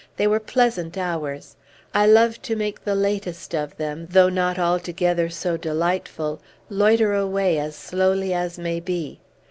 They 0.17 0.25
were 0.25 0.39
pleasant 0.39 0.97
hours! 0.97 1.55
I 1.93 2.07
love 2.07 2.41
to 2.41 2.55
make 2.55 2.83
the 2.83 2.95
latest 2.95 3.53
of 3.53 3.77
them, 3.77 4.07
though 4.09 4.29
not 4.29 4.57
altogether 4.57 5.29
so 5.29 5.57
delightful, 5.57 6.41
loiter 6.71 7.13
away 7.13 7.59
as 7.59 7.75
slowly 7.75 8.33
as 8.33 8.57
may 8.57 8.79
be. 8.79 9.19